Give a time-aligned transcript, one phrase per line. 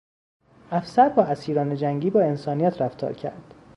[0.71, 3.53] افسر با اسیران جنگی با انسانیت رفتار کرد.